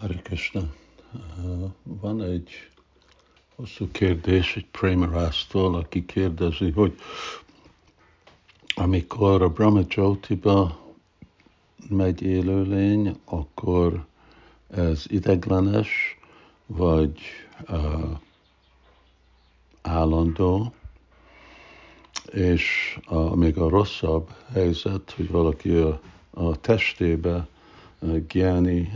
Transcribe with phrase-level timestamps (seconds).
[0.00, 0.62] Hari Krishna.
[1.82, 2.50] Van egy
[3.56, 6.94] hosszú kérdés egy Premarásztól, aki kérdezi, hogy
[8.74, 10.80] amikor a Brahma Jyotiba
[11.88, 14.06] megy élőlény, akkor
[14.70, 16.18] ez ideglenes,
[16.66, 17.20] vagy
[17.68, 18.18] uh,
[19.82, 20.72] állandó,
[22.32, 27.48] és a, még a rosszabb helyzet, hogy valaki a, a testébe
[28.28, 28.92] Gyáni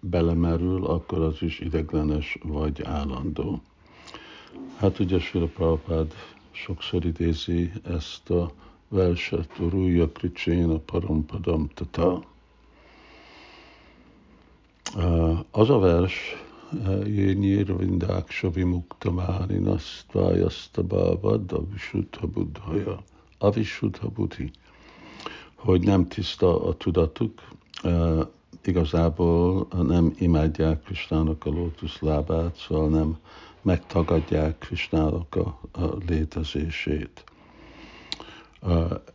[0.00, 3.60] belemerül, akkor az is ideglenes vagy állandó.
[4.76, 6.12] Hát ugye Srila Prabhupád
[6.50, 8.52] sokszor idézi ezt a
[8.88, 12.22] verset, Rúja Kricsén Parampadam Tata.
[15.50, 16.44] Az a vers,
[17.04, 23.02] Jényír Vindák Savi Muktamáni Nasztájasztabávad Avisudha Buddhaja,
[23.38, 24.50] Avisudha Buddhi,
[25.54, 27.42] hogy nem tiszta a tudatuk,
[28.64, 33.18] igazából nem imádják Krisnának a lótuszlábát, szóval nem
[33.62, 37.24] megtagadják Krisnának a, a létezését.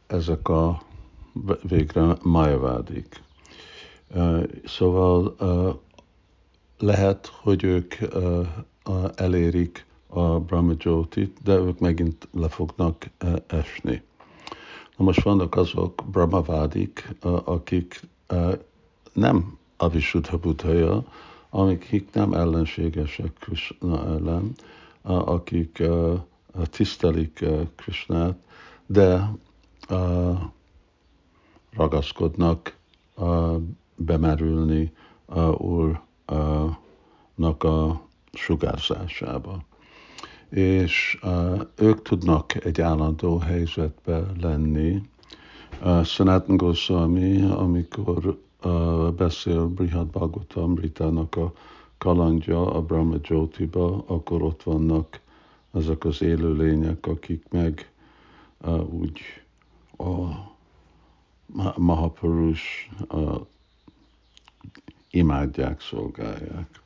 [0.08, 0.82] Ezek a
[1.68, 3.24] végre majavádik.
[4.66, 5.36] Szóval
[6.80, 7.96] lehet, hogy ők
[9.16, 13.06] elérik a Brahma Jyotit, de ők megint le fognak
[13.48, 14.02] esni.
[14.98, 18.02] Na most vannak azok Brahmavádik, akik
[19.14, 21.04] nem Avisuddha Buddhaja,
[21.50, 24.56] akik nem ellenségesek Krishna ellen,
[25.02, 25.84] akik
[26.64, 27.46] tisztelik
[27.76, 28.38] Krishnát,
[28.86, 29.32] de
[31.74, 32.78] ragaszkodnak
[33.96, 34.92] bemerülni
[35.58, 36.04] Úrnak
[37.64, 38.02] a
[38.34, 39.64] sugárzásába.
[40.50, 41.20] És
[41.76, 45.02] ők tudnak egy állandó helyzetbe lenni,
[46.04, 48.40] Sanatan Goswami, amikor
[49.16, 51.54] beszél Brihad Bhagavatamritának a
[51.98, 55.20] kalandja a Brahma Jyotiba, akkor ott vannak
[55.74, 57.92] ezek az élőlények, akik meg
[58.62, 59.20] uh, úgy
[59.98, 60.14] a
[61.78, 62.64] Mahapurush
[63.10, 63.42] uh,
[65.10, 66.82] imádják, szolgálják.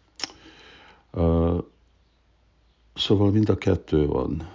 [1.12, 1.64] Uh,
[2.96, 4.50] Szóval mind a kettő van,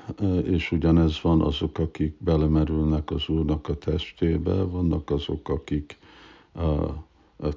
[0.45, 5.99] és ugyanez van azok, akik belemerülnek az Úrnak a testébe, vannak azok, akik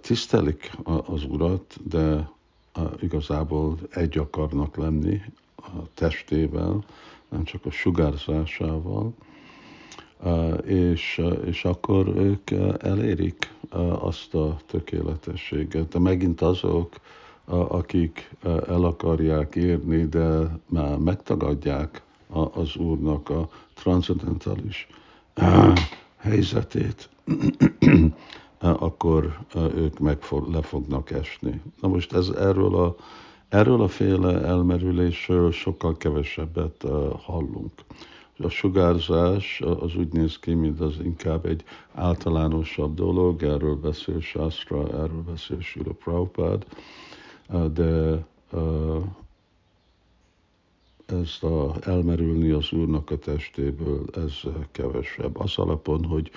[0.01, 2.29] tisztelik az Urat, de
[3.01, 5.21] igazából egy akarnak lenni
[5.55, 6.83] a testével,
[7.29, 9.13] nem csak a sugárzásával,
[10.65, 12.51] és, és akkor ők
[12.81, 13.51] elérik
[13.99, 15.87] azt a tökéletességet.
[15.87, 16.95] De megint azok,
[17.45, 24.87] akik el akarják érni, de már megtagadják az Úrnak a transzendentális
[26.17, 27.09] helyzetét,
[28.71, 29.37] akkor
[29.75, 30.17] ők meg
[30.51, 31.61] le fognak esni.
[31.81, 32.95] Na most ez erről a,
[33.49, 36.85] erről a féle elmerülésről sokkal kevesebbet
[37.23, 37.71] hallunk.
[38.37, 41.63] A sugárzás az úgy néz ki, mint az inkább egy
[41.93, 46.65] általánosabb dolog, erről beszél Shastra, erről beszél Sula Prabhupád,
[47.73, 48.25] de
[51.05, 54.41] ezt a elmerülni az Úrnak a testéből, ez
[54.71, 55.39] kevesebb.
[55.39, 56.31] Az alapon, hogy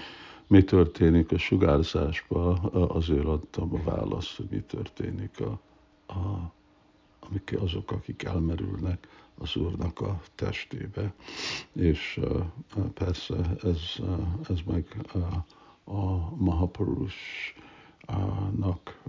[0.46, 5.60] mi történik a sugárzásban, azért adtam a választ, hogy mi történik a,
[6.06, 6.52] a,
[7.20, 9.08] amik azok, akik elmerülnek
[9.38, 11.14] az Úrnak a testébe.
[11.72, 12.44] És uh,
[12.94, 15.36] persze ez, uh, ez meg uh,
[15.84, 17.54] a Mahapurusnak,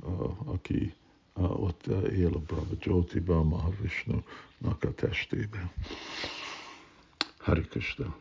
[0.04, 0.94] uh, aki
[1.38, 5.72] ott él a Brahma Jyotiba, a Mahavishnu-nak a testében.
[7.38, 8.16] Hari Krishna.